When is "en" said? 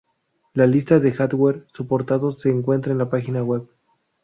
2.91-2.97